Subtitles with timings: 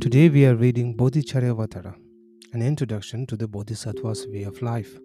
[0.00, 1.92] Today we are reading Bodhicharyavatara,
[2.52, 4.96] an introduction to the Bodhisattva's way of life,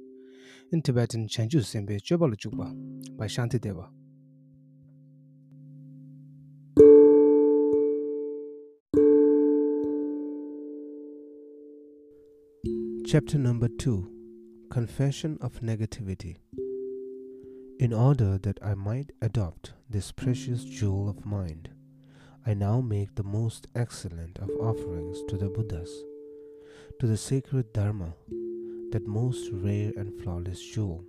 [0.71, 3.89] in Tibetan Chanju Sembe Chukpa by Shantideva.
[13.07, 14.12] Chapter number 2
[14.70, 16.38] Confession of Negativity.
[17.80, 21.71] In order that I might adopt this precious jewel of mind,
[22.46, 25.90] I now make the most excellent of offerings to the Buddhas,
[27.00, 28.16] to the sacred Dharma,
[28.91, 31.05] that most rare and flawless jewel,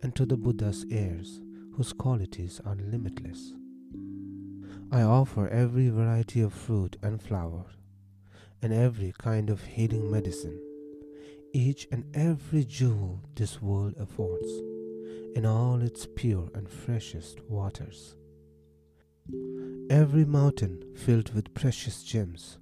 [0.00, 1.42] and to the Buddha's heirs,
[1.74, 3.52] whose qualities are limitless.
[4.90, 7.66] I offer every variety of fruit and flower,
[8.62, 10.58] and every kind of healing medicine,
[11.52, 14.50] each and every jewel this world affords,
[15.34, 18.16] in all its pure and freshest waters
[20.08, 22.58] Every mountain filled with precious gems,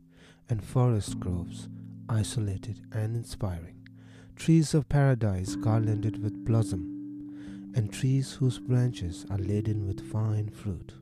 [0.49, 1.69] and forest groves
[2.09, 3.87] isolated and inspiring,
[4.35, 10.95] trees of paradise garlanded with blossom, and trees whose branches are laden with fine fruit.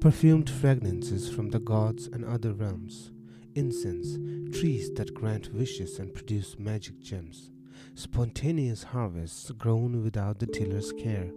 [0.00, 3.10] Perfumed fragrances from the gods and other realms,
[3.56, 4.14] incense,
[4.56, 7.50] trees that grant wishes and produce magic gems,
[7.96, 11.32] spontaneous harvests grown without the tiller's care,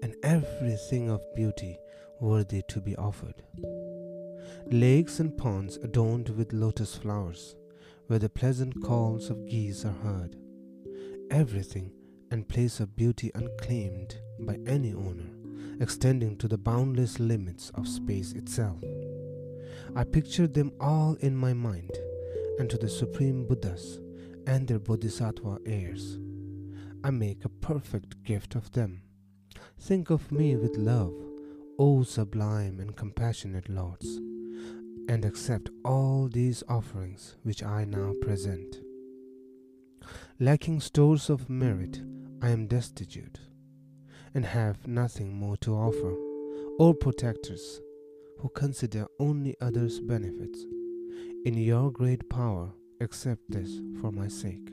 [0.00, 1.76] and everything of beauty
[2.22, 3.42] worthy to be offered.
[4.70, 7.56] Lakes and ponds adorned with lotus flowers,
[8.06, 10.36] where the pleasant calls of geese are heard.
[11.30, 11.90] Everything
[12.30, 15.30] and place of beauty unclaimed by any owner,
[15.80, 18.82] extending to the boundless limits of space itself.
[19.96, 21.90] I pictured them all in my mind,
[22.58, 23.98] and to the Supreme Buddhas
[24.46, 26.18] and their Bodhisattva heirs.
[27.02, 29.02] I make a perfect gift of them.
[29.80, 31.31] Think of me with love
[31.84, 34.18] O sublime and compassionate Lords,
[35.08, 38.76] and accept all these offerings which I now present.
[40.38, 42.00] Lacking stores of merit,
[42.40, 43.40] I am destitute,
[44.32, 46.14] and have nothing more to offer.
[46.78, 47.80] O protectors,
[48.38, 50.64] who consider only others' benefits,
[51.44, 52.70] in your great power,
[53.00, 54.70] accept this for my sake.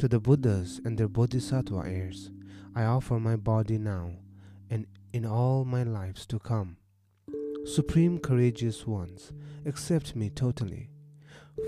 [0.00, 2.30] To the Buddhas and their Bodhisattva heirs,
[2.74, 4.10] I offer my body now
[4.68, 6.76] and in all my lives to come.
[7.64, 9.32] Supreme courageous ones,
[9.64, 10.90] accept me totally,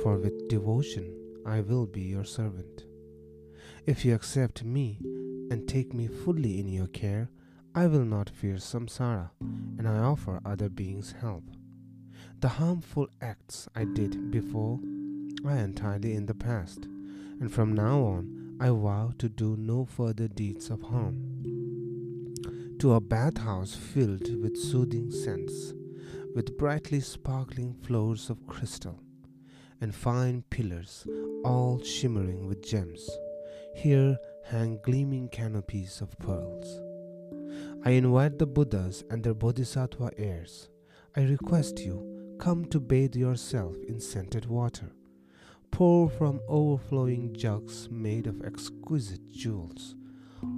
[0.03, 2.85] for with devotion I will be your servant.
[3.87, 5.01] If you accept me
[5.51, 7.31] and take me fully in your care,
[7.75, 9.31] I will not fear samsara,
[9.79, 11.45] and I offer other beings help.
[12.41, 14.79] The harmful acts I did before
[15.47, 16.85] are entirely in the past,
[17.41, 21.28] and from now on I vow to do no further deeds of harm
[22.79, 25.75] to a bathhouse filled with soothing scents,
[26.37, 29.01] with brightly sparkling floors of crystal,
[29.81, 31.05] and fine pillars
[31.45, 33.11] all shimmering with gems.
[33.75, 36.81] Here hang gleaming canopies of pearls.
[37.85, 40.69] I invite the Buddhas and their Bodhisattva heirs.
[41.17, 44.93] I request you, come to bathe yourself in scented water.
[45.73, 49.97] Pour from overflowing jugs made of exquisite jewels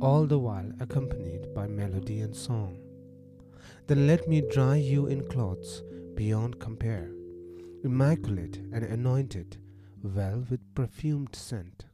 [0.01, 2.79] all the while accompanied by melody and song.
[3.87, 5.83] Then let me dry you in cloths
[6.15, 7.11] beyond compare,
[7.85, 9.57] immaculate and anointed,
[10.03, 11.87] well with perfumed scent,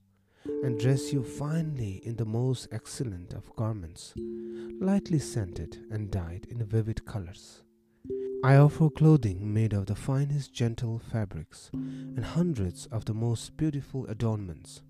[0.62, 4.14] and dress you finely in the most excellent of garments,
[4.80, 7.62] lightly scented and dyed in vivid colors.
[8.44, 14.06] I offer clothing made of the finest gentle fabrics and hundreds of the most beautiful
[14.06, 14.82] adornments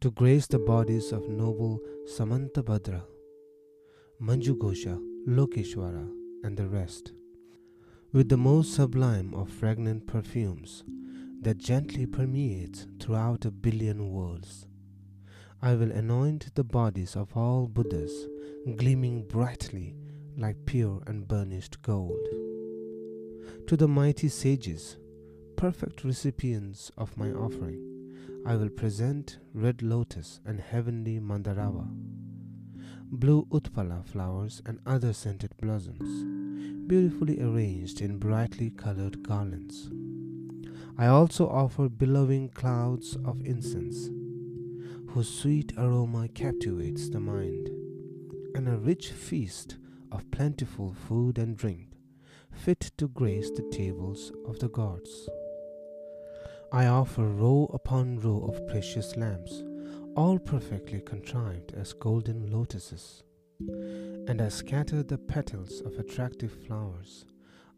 [0.00, 3.02] to grace the bodies of noble Samantabhadra,
[4.22, 6.08] Manjughosha, Lokeshwara,
[6.44, 7.12] and the rest,
[8.12, 10.84] with the most sublime of fragrant perfumes
[11.40, 14.66] that gently permeates throughout a billion worlds.
[15.60, 18.28] I will anoint the bodies of all Buddhas,
[18.76, 19.96] gleaming brightly
[20.36, 22.24] like pure and burnished gold.
[23.66, 24.96] To the mighty sages,
[25.56, 27.87] perfect recipients of my offering,
[28.46, 31.86] I will present red lotus and heavenly mandarava,
[33.10, 39.90] blue utpala flowers and other scented blossoms, beautifully arranged in brightly colored garlands.
[40.96, 44.08] I also offer billowing clouds of incense,
[45.10, 47.68] whose sweet aroma captivates the mind,
[48.54, 49.76] and a rich feast
[50.10, 51.92] of plentiful food and drink,
[52.50, 55.28] fit to grace the tables of the gods.
[56.70, 59.62] I offer row upon row of precious lamps,
[60.14, 63.22] all perfectly contrived as golden lotuses.
[63.58, 67.24] And I scatter the petals of attractive flowers,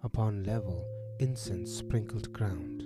[0.03, 0.85] upon level,
[1.21, 2.83] incense sprinkled ground.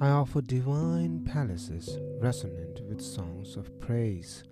[0.00, 4.42] I offer divine palaces resonant with songs of praise,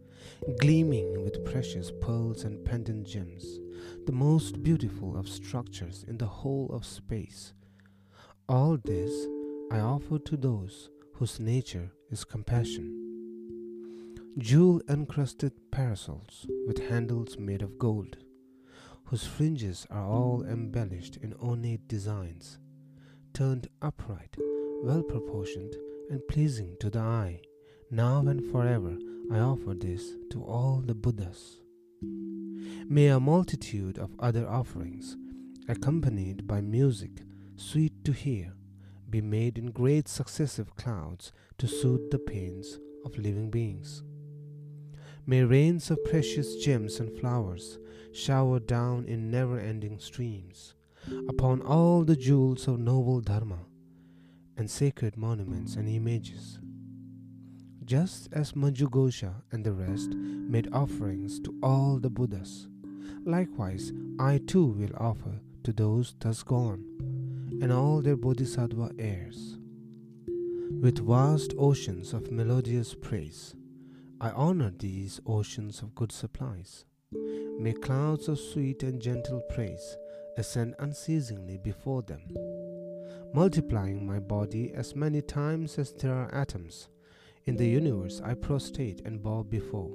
[0.60, 3.58] gleaming with precious pearls and pendant gems,
[4.04, 7.54] the most beautiful of structures in the whole of space.
[8.50, 9.26] All this
[9.68, 12.92] I offer to those whose nature is compassion.
[14.38, 18.16] Jewel encrusted parasols with handles made of gold,
[19.06, 22.58] whose fringes are all embellished in ornate designs,
[23.34, 24.36] turned upright,
[24.84, 25.74] well proportioned,
[26.10, 27.40] and pleasing to the eye.
[27.90, 28.96] Now and forever
[29.32, 31.56] I offer this to all the Buddhas.
[32.88, 35.16] May a multitude of other offerings,
[35.69, 37.22] accompanied by music
[37.56, 38.52] sweet to hear,
[39.11, 44.03] be made in great successive clouds to soothe the pains of living beings.
[45.26, 47.79] May rains of precious gems and flowers
[48.12, 50.75] shower down in never ending streams
[51.29, 53.58] upon all the jewels of noble Dharma
[54.56, 56.58] and sacred monuments and images.
[57.85, 62.69] Just as Manjughosha and the rest made offerings to all the Buddhas,
[63.25, 66.85] likewise I too will offer to those thus gone
[67.61, 69.58] and all their Bodhisattva heirs.
[70.81, 73.55] With vast oceans of melodious praise,
[74.20, 76.85] I honor these oceans of good supplies.
[77.58, 79.97] May clouds of sweet and gentle praise
[80.37, 82.23] ascend unceasingly before them,
[83.32, 86.88] multiplying my body as many times as there are atoms.
[87.44, 89.93] In the universe, I prostrate and bow before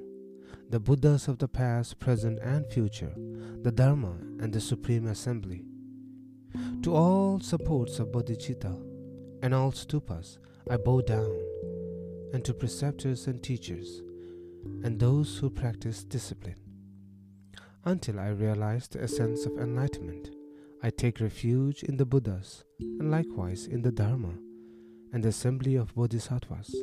[0.70, 3.14] the Buddhas of the past, present, and future,
[3.62, 5.66] the Dharma and the Supreme Assembly.
[6.84, 8.76] To all supports of bodhicitta
[9.42, 10.38] and all stupas,
[10.70, 11.38] I bow down,
[12.34, 14.02] and to preceptors and teachers,
[14.84, 16.56] and those who practice discipline.
[17.84, 20.30] Until I realize the essence of enlightenment,
[20.84, 24.34] I take refuge in the Buddhas and likewise in the Dharma
[25.14, 26.76] and the assembly of Bodhisattvas.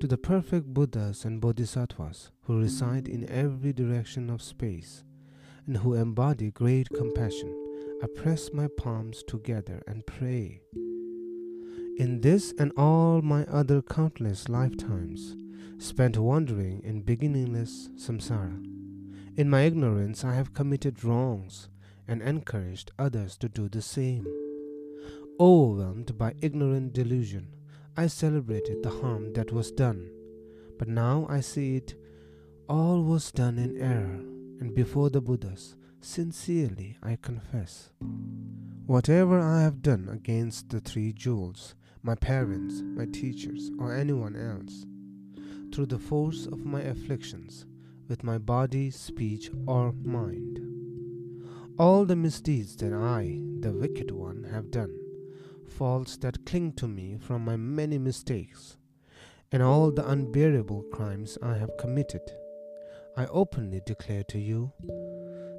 [0.00, 5.04] To the perfect Buddhas and Bodhisattvas who reside in every direction of space
[5.66, 7.54] and who embody great compassion,
[8.02, 10.62] I press my palms together and pray.
[11.98, 15.36] In this and all my other countless lifetimes,
[15.76, 18.64] spent wandering in beginningless samsara.
[19.36, 21.68] In my ignorance, I have committed wrongs
[22.08, 24.26] and encouraged others to do the same.
[25.38, 27.48] Overwhelmed by ignorant delusion,
[27.98, 30.10] I celebrated the harm that was done.
[30.78, 31.94] But now I see it
[32.66, 34.20] all was done in error,
[34.60, 37.90] and before the Buddhas, sincerely I confess.
[38.86, 44.86] Whatever I have done against the three jewels, my parents, my teachers, or anyone else,
[45.72, 47.66] through the force of my afflictions,
[48.08, 50.58] with my body, speech, or mind.
[51.78, 54.98] All the misdeeds that I, the wicked one, have done,
[55.66, 58.76] faults that cling to me from my many mistakes,
[59.52, 62.22] and all the unbearable crimes I have committed,
[63.16, 64.72] I openly declare to you,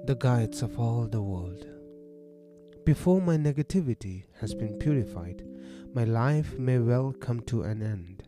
[0.03, 1.67] the guides of all the world.
[2.85, 5.45] Before my negativity has been purified,
[5.93, 8.23] my life may well come to an end.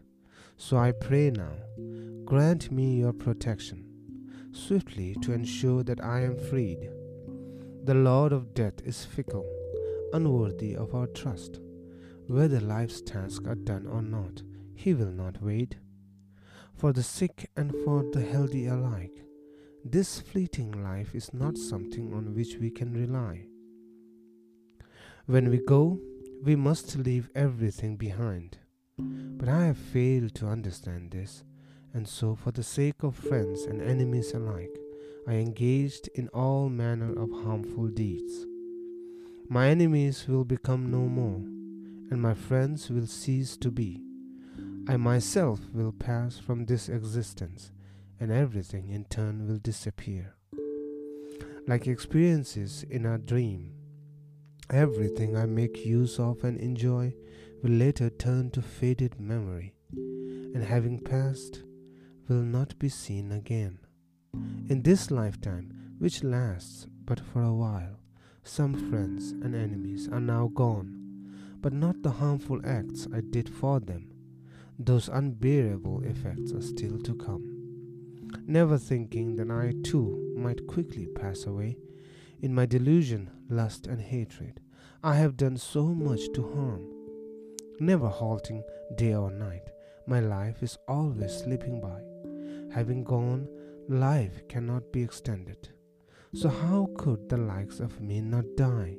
[0.56, 1.54] So I pray now,
[2.25, 3.86] grant me your protection,
[4.52, 6.92] swiftly to ensure that I am freed.
[7.86, 9.46] The Lord of death is fickle,
[10.14, 11.59] unworthy of our trust.
[12.28, 14.44] Whether life's tasks are done or not,
[14.76, 15.78] he will not wait.
[16.76, 19.26] For the sick and for the healthy alike,
[19.83, 23.45] this fleeting life is not something on which we can rely.
[25.25, 25.99] When we go,
[26.44, 28.57] we must leave everything behind
[28.97, 31.44] but I have failed to understand this,
[31.94, 34.78] and so, for the sake of friends and enemies alike,
[35.28, 38.45] I engaged in all manner of harmful deeds.
[39.49, 41.42] My enemies will become no more,
[42.11, 44.02] and my friends will cease to be.
[44.87, 47.71] I myself will pass from this existence,
[48.20, 50.36] and everything in turn will disappear.
[51.68, 53.74] Like experiences in a dream,
[54.70, 57.14] everything I make use of and enjoy
[57.62, 61.64] will later turn to faded memory, and having passed,
[62.28, 63.80] will not be seen again.
[64.70, 68.00] In this lifetime, which lasts but for a while,
[68.44, 71.00] some friends and enemies are now gone,
[71.62, 74.12] but not the harmful acts I did for them.
[74.78, 77.53] Those unbearable effects are still to come.
[78.45, 81.78] Never thinking that I too might quickly pass away,
[82.42, 84.59] in my delusion, lust, and hatred,
[85.04, 86.94] I have done so much to harm
[87.80, 88.64] never halting
[88.95, 89.69] day or night.
[90.07, 92.02] My life is always slipping by.
[92.73, 93.47] Having gone,
[93.88, 95.69] life cannot be extended.
[96.33, 98.97] So, how could the likes of me not die?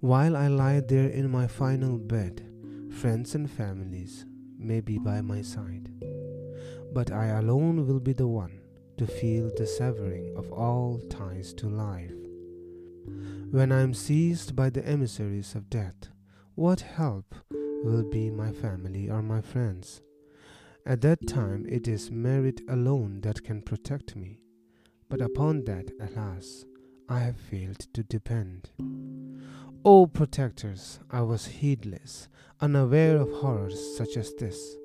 [0.00, 2.44] While I lie there in my final bed,
[2.90, 4.26] friends and families
[4.58, 5.90] may be by my side,
[6.94, 8.60] but I alone will be the one
[8.96, 12.14] to feel the severing of all ties to life.
[13.50, 16.08] When I am seized by the emissaries of death,
[16.54, 20.02] what help will be my family or my friends?
[20.86, 24.40] At that time, it is merit alone that can protect me,
[25.08, 26.64] but upon that, alas,
[27.08, 28.70] I have failed to depend.
[29.84, 32.28] O protectors, I was heedless,
[32.60, 34.76] unaware of horrors such as this,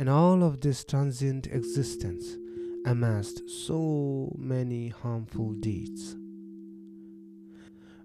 [0.00, 2.38] and all of this transient existence
[2.86, 6.16] amassed so many harmful deeds.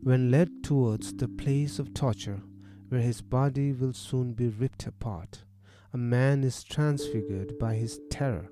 [0.02, 2.42] When led towards the place of torture,
[2.90, 5.46] where his body will soon be ripped apart,
[5.94, 8.50] a man is transfigured by his terror,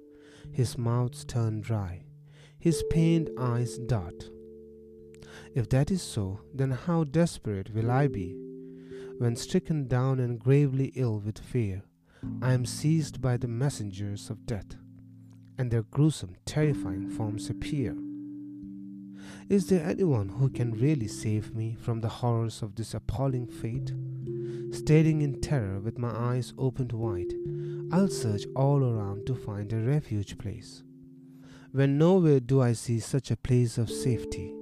[0.53, 2.05] his mouth turned dry,
[2.57, 4.29] his pained eyes dart.
[5.53, 8.37] If that is so, then how desperate will I be?
[9.17, 11.83] When stricken down and gravely ill with fear,
[12.41, 14.75] I am seized by the messengers of death
[15.57, 17.95] and their gruesome, terrifying forms appear.
[19.49, 23.93] Is there anyone who can really save me from the horrors of this appalling fate?
[24.71, 27.33] Staring in terror with my eyes opened wide,
[27.91, 30.83] I'll search all around to find a refuge place.
[31.71, 34.53] When nowhere do I see such a place of safety,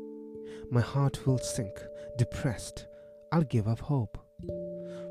[0.69, 1.81] my heart will sink,
[2.17, 2.87] depressed.
[3.31, 4.17] I'll give up hope.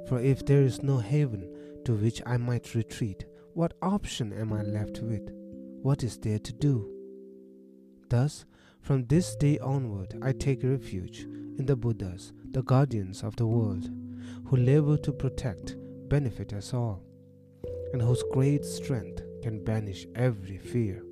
[0.08, 1.48] For if there is no haven
[1.84, 5.30] to which I might retreat, what option am I left with?
[5.82, 6.90] what is there to do?
[8.10, 8.44] Thus,
[8.82, 11.20] from this day onward, I take refuge
[11.58, 13.88] in the Buddhas, the guardians of the world,
[14.46, 15.76] who labor to protect,
[16.08, 17.02] benefit us all,
[17.92, 21.02] and whose great strength can banish every fear.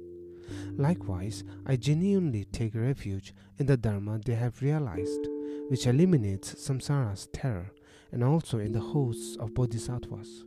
[0.76, 5.28] Likewise, I genuinely take refuge in the Dharma they have realized,
[5.68, 7.70] which eliminates samsara's terror,
[8.12, 10.44] and also in the hosts of bodhisattvas.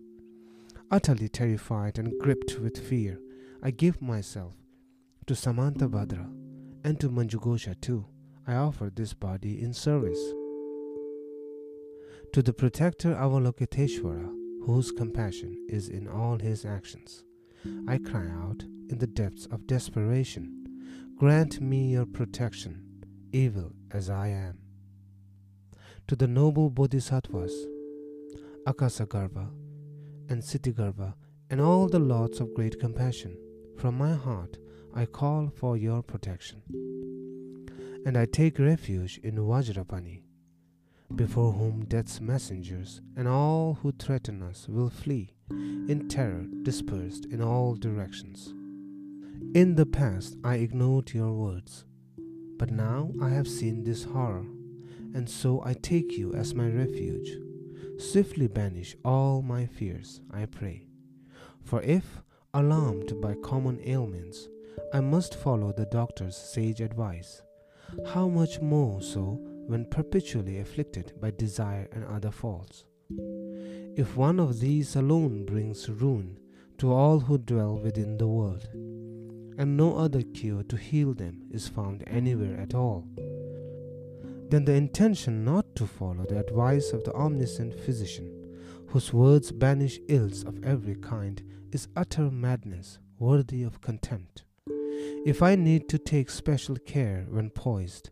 [0.91, 3.17] Utterly terrified and gripped with fear,
[3.63, 4.55] I give myself
[5.25, 6.29] to Samantha Samantabhadra
[6.83, 8.05] and to Manjughosha too.
[8.45, 10.19] I offer this body in service.
[12.33, 17.23] To the protector Avalokiteshvara, whose compassion is in all his actions,
[17.87, 20.57] I cry out in the depths of desperation
[21.17, 24.57] Grant me your protection, evil as I am.
[26.07, 27.53] To the noble bodhisattvas,
[28.67, 29.60] Akasagarbha
[30.31, 31.13] and Ksitigarbha,
[31.49, 33.37] and all the lords of great compassion,
[33.77, 34.57] from my heart,
[34.95, 36.61] I call for your protection.
[38.05, 40.23] And I take refuge in Vajrapani,
[41.17, 47.41] before whom death's messengers and all who threaten us will flee in terror dispersed in
[47.41, 48.53] all directions.
[49.53, 51.83] In the past, I ignored your words,
[52.57, 54.45] but now I have seen this horror,
[55.13, 57.50] and so I take you as my refuge.
[58.01, 60.87] Swiftly banish all my fears, I pray.
[61.63, 62.21] For if
[62.53, 64.49] Alarmed by common ailments,
[64.93, 67.41] I must follow the doctor's sage advice.
[68.07, 72.83] How much more so when perpetually afflicted by desire and other faults?
[73.95, 76.39] If one of these alone brings ruin
[76.79, 81.69] to all who dwell within the world, and no other cure to heal them is
[81.69, 83.07] found anywhere at all,
[84.51, 88.29] then the intention not to follow the advice of the omniscient physician,
[88.89, 91.41] whose words banish ills of every kind,
[91.71, 94.43] is utter madness worthy of contempt.
[95.25, 98.09] If I need to take special care when poised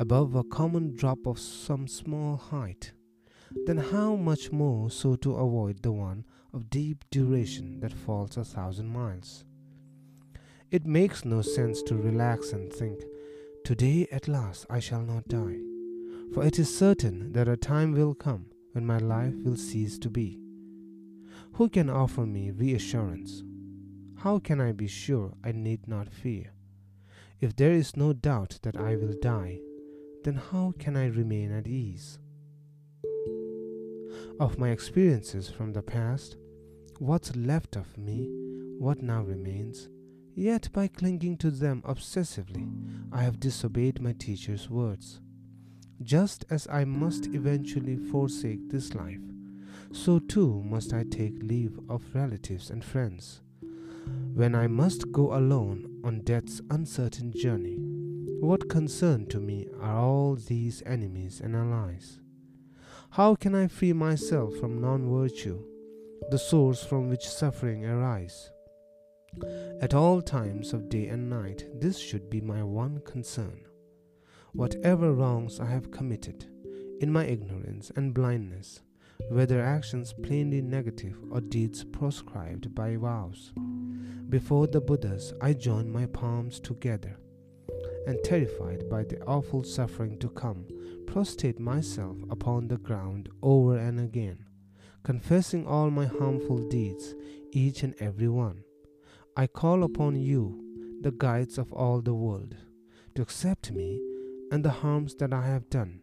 [0.00, 2.92] above a common drop of some small height,
[3.66, 8.44] then how much more so to avoid the one of deep duration that falls a
[8.44, 9.44] thousand miles?
[10.70, 13.02] It makes no sense to relax and think,
[13.66, 15.58] Today at last I shall not die,
[16.32, 20.08] for it is certain that a time will come when my life will cease to
[20.08, 20.38] be.
[21.54, 23.42] Who can offer me reassurance?
[24.18, 26.52] How can I be sure I need not fear?
[27.40, 29.58] If there is no doubt that I will die,
[30.22, 32.20] then how can I remain at ease?
[34.38, 36.36] Of my experiences from the past,
[37.00, 38.28] what's left of me,
[38.78, 39.88] what now remains,
[40.36, 42.70] yet by clinging to them obsessively,
[43.10, 45.20] I have disobeyed my teacher's words.
[46.02, 49.22] Just as I must eventually forsake this life,
[49.92, 53.40] so too must I take leave of relatives and friends.
[54.34, 57.78] When I must go alone on death's uncertain journey,
[58.40, 62.20] what concern to me are all these enemies and allies?
[63.10, 65.62] How can I free myself from non virtue,
[66.30, 68.50] the source from which suffering arises?
[69.80, 73.60] At all times of day and night, this should be my one concern.
[74.52, 76.46] Whatever wrongs I have committed,
[77.00, 78.80] in my ignorance and blindness,
[79.28, 83.52] whether actions plainly negative or deeds proscribed by vows.
[84.28, 87.18] Before the Buddhas, I joined my palms together,
[88.06, 90.66] and terrified by the awful suffering to come,
[91.06, 94.46] prostrate myself upon the ground over and again,
[95.02, 97.14] confessing all my harmful deeds,
[97.52, 98.62] each and every one.
[99.38, 102.56] I call upon you, the guides of all the world,
[103.14, 104.00] to accept me
[104.50, 106.00] and the harms that I have done.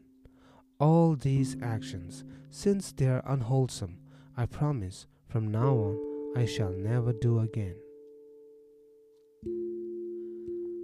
[0.79, 3.97] All these actions, since they are unwholesome,
[4.37, 7.75] I promise from now on I shall never do again.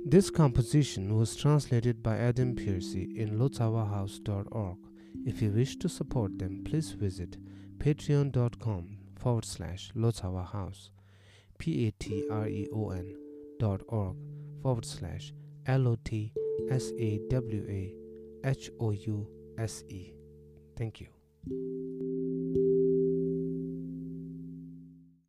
[0.05, 4.77] This composition was translated by Adam Pearcey in lotsawahouse.org.
[5.25, 7.37] If you wish to support them, please visit
[7.77, 10.89] patreon.com forward slash lotsawahouse,
[11.59, 13.15] P-A-T-R-E-O-N
[13.59, 14.15] dot org
[14.63, 15.33] forward slash
[15.65, 16.33] L-O-T-S-A-W-A
[18.45, 20.13] H-O-U-S-E.
[20.77, 21.07] Thank you.